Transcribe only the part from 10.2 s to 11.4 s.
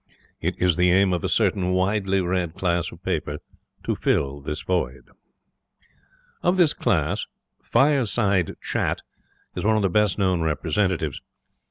representatives.